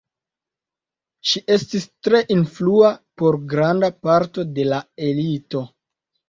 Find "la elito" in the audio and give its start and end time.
4.73-5.63